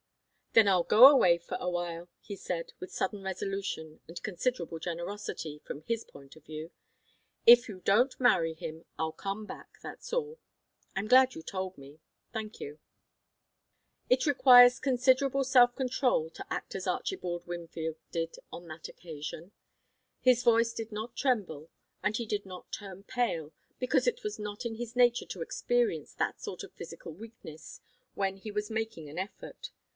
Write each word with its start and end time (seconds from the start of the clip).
"Then 0.53 0.67
I'll 0.67 0.83
go 0.83 1.07
away 1.07 1.37
for 1.37 1.55
awhile," 1.61 2.09
he 2.19 2.35
said, 2.35 2.73
with 2.79 2.91
sudden 2.91 3.23
resolution 3.23 4.01
and 4.07 4.21
considerable 4.21 4.79
generosity, 4.79 5.59
from 5.63 5.81
his 5.83 6.03
point 6.03 6.35
of 6.35 6.43
view. 6.43 6.71
"If 7.45 7.69
you 7.69 7.79
don't 7.81 8.19
marry 8.19 8.53
him, 8.55 8.83
I'll 8.97 9.13
come 9.13 9.45
back, 9.45 9.77
that's 9.81 10.11
all. 10.11 10.39
I'm 10.95 11.07
glad 11.07 11.35
you 11.35 11.41
told 11.43 11.77
me. 11.77 11.99
Thank 12.33 12.59
you." 12.59 12.79
It 14.09 14.25
requires 14.25 14.79
considerable 14.79 15.43
self 15.45 15.73
control 15.75 16.29
to 16.31 16.51
act 16.51 16.75
as 16.75 16.87
Archibald 16.87 17.45
Wingfield 17.45 17.95
did 18.11 18.35
on 18.51 18.67
that 18.67 18.89
occasion. 18.89 19.51
His 20.19 20.43
voice 20.43 20.73
did 20.73 20.91
not 20.91 21.15
tremble, 21.15 21.69
and 22.03 22.17
he 22.17 22.25
did 22.25 22.45
not 22.45 22.71
turn 22.73 23.03
pale, 23.03 23.53
because 23.79 24.07
it 24.07 24.23
was 24.23 24.39
not 24.39 24.65
in 24.65 24.75
his 24.75 24.95
nature 24.97 25.27
to 25.27 25.41
experience 25.41 26.13
that 26.15 26.41
sort 26.41 26.63
of 26.63 26.73
physical 26.73 27.13
weakness 27.13 27.79
when 28.15 28.37
he 28.37 28.51
was 28.51 28.69
making 28.71 29.07
an 29.07 29.19
effort. 29.19 29.69